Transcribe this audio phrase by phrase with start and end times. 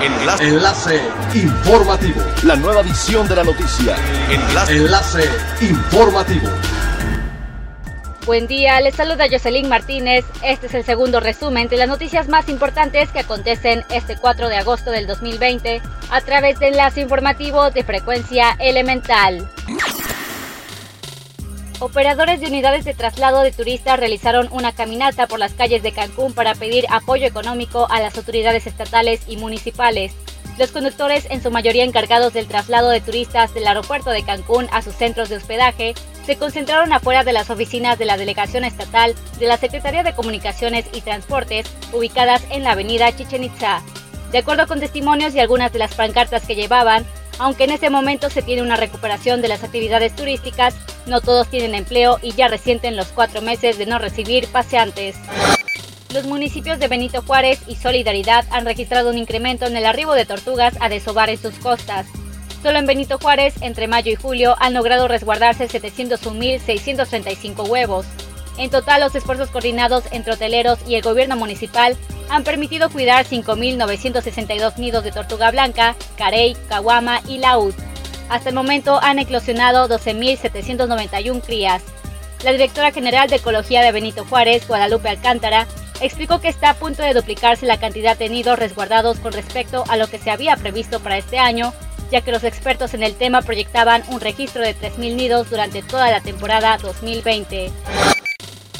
[0.00, 0.44] Enlace.
[0.44, 1.00] Enlace
[1.34, 2.22] informativo.
[2.44, 3.96] La nueva edición de la noticia.
[4.30, 4.76] Enlace.
[4.76, 5.24] Enlace
[5.60, 6.48] informativo.
[8.24, 10.24] Buen día, les saluda Jocelyn Martínez.
[10.44, 14.58] Este es el segundo resumen de las noticias más importantes que acontecen este 4 de
[14.58, 19.48] agosto del 2020 a través de enlace informativo de frecuencia elemental.
[21.80, 26.32] Operadores de unidades de traslado de turistas realizaron una caminata por las calles de Cancún
[26.32, 30.12] para pedir apoyo económico a las autoridades estatales y municipales.
[30.58, 34.82] Los conductores, en su mayoría encargados del traslado de turistas del aeropuerto de Cancún a
[34.82, 35.94] sus centros de hospedaje,
[36.26, 40.84] se concentraron afuera de las oficinas de la Delegación Estatal de la Secretaría de Comunicaciones
[40.92, 43.82] y Transportes, ubicadas en la avenida Chichen Itza.
[44.32, 47.06] De acuerdo con testimonios y algunas de las pancartas que llevaban,
[47.38, 50.74] aunque en este momento se tiene una recuperación de las actividades turísticas,
[51.08, 55.16] no todos tienen empleo y ya resienten los cuatro meses de no recibir paseantes.
[56.12, 60.24] Los municipios de Benito Juárez y Solidaridad han registrado un incremento en el arribo de
[60.24, 62.06] tortugas a desovar en sus costas.
[62.62, 68.06] Solo en Benito Juárez, entre mayo y julio, han logrado resguardarse 701.635 huevos.
[68.56, 71.96] En total, los esfuerzos coordinados entre hoteleros y el gobierno municipal
[72.28, 77.74] han permitido cuidar 5.962 nidos de tortuga blanca, carey, caguama y laúd.
[78.28, 81.82] Hasta el momento han eclosionado 12.791 crías.
[82.44, 85.66] La directora general de Ecología de Benito Juárez, Guadalupe Alcántara,
[86.00, 89.96] explicó que está a punto de duplicarse la cantidad de nidos resguardados con respecto a
[89.96, 91.72] lo que se había previsto para este año,
[92.12, 96.10] ya que los expertos en el tema proyectaban un registro de 3.000 nidos durante toda
[96.10, 97.72] la temporada 2020.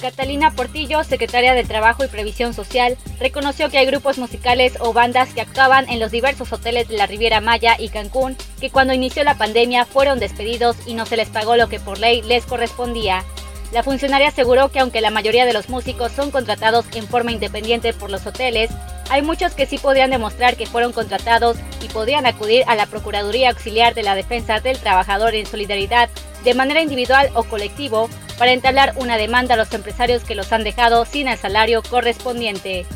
[0.00, 5.34] Catalina Portillo, secretaria de Trabajo y Previsión Social, reconoció que hay grupos musicales o bandas
[5.34, 9.22] que actuaban en los diversos hoteles de la Riviera Maya y Cancún que cuando inició
[9.24, 13.24] la pandemia fueron despedidos y no se les pagó lo que por ley les correspondía.
[13.72, 17.92] La funcionaria aseguró que aunque la mayoría de los músicos son contratados en forma independiente
[17.92, 18.70] por los hoteles,
[19.10, 23.50] hay muchos que sí podrían demostrar que fueron contratados y podrían acudir a la Procuraduría
[23.50, 26.08] Auxiliar de la Defensa del Trabajador en Solidaridad
[26.44, 28.08] de manera individual o colectivo
[28.40, 32.86] para entablar una demanda a los empresarios que los han dejado sin el salario correspondiente.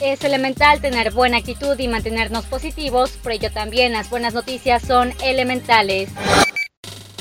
[0.00, 5.12] Es elemental tener buena actitud y mantenernos positivos, por ello también las buenas noticias son
[5.24, 6.10] elementales.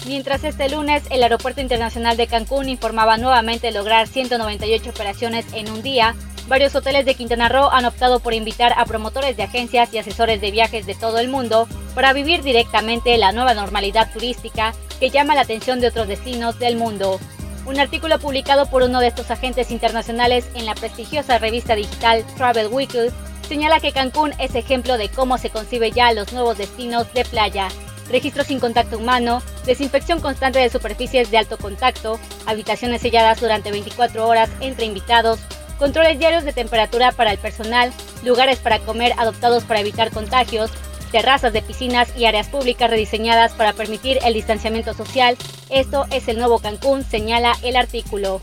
[0.05, 5.81] Mientras este lunes el Aeropuerto Internacional de Cancún informaba nuevamente lograr 198 operaciones en un
[5.81, 6.13] día,
[6.47, 10.41] varios hoteles de Quintana Roo han optado por invitar a promotores de agencias y asesores
[10.41, 15.35] de viajes de todo el mundo para vivir directamente la nueva normalidad turística que llama
[15.35, 17.19] la atención de otros destinos del mundo.
[17.65, 22.67] Un artículo publicado por uno de estos agentes internacionales en la prestigiosa revista digital Travel
[22.67, 23.09] Weekly
[23.47, 27.67] señala que Cancún es ejemplo de cómo se concibe ya los nuevos destinos de playa.
[28.09, 34.25] Registro sin contacto humano, desinfección constante de superficies de alto contacto, habitaciones selladas durante 24
[34.25, 35.39] horas entre invitados,
[35.77, 37.91] controles diarios de temperatura para el personal,
[38.23, 40.71] lugares para comer adoptados para evitar contagios,
[41.11, 45.37] terrazas de piscinas y áreas públicas rediseñadas para permitir el distanciamiento social.
[45.69, 48.41] Esto es el nuevo Cancún, señala el artículo.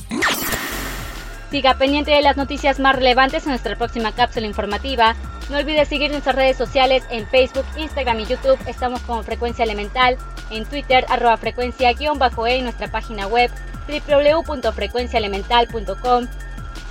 [1.50, 5.14] Siga pendiente de las noticias más relevantes en nuestra próxima cápsula informativa.
[5.50, 8.58] No olvide seguir nuestras redes sociales en Facebook, Instagram y YouTube.
[8.66, 10.16] Estamos con Frecuencia Elemental,
[10.50, 13.50] en Twitter, arroba frecuencia-e y nuestra página web
[13.86, 16.26] www.frecuenciaelemental.com.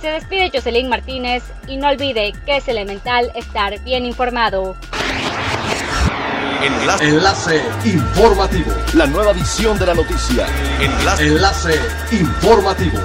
[0.04, 4.76] Se despide Jocelyn Martínez y no olvide que es elemental estar bien informado.
[6.62, 7.08] Enlace.
[7.08, 8.70] Enlace informativo.
[8.92, 10.46] La nueva edición de la noticia.
[10.78, 11.26] Enlace.
[11.26, 11.80] Enlace
[12.12, 12.98] informativo.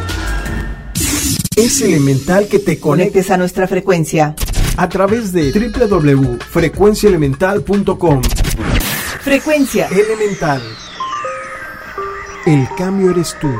[1.55, 4.35] Es elemental que te conectes a nuestra frecuencia
[4.75, 8.21] a través de www.frecuenciaelemental.com.
[9.21, 10.61] Frecuencia Elemental.
[12.45, 13.55] El cambio eres tú.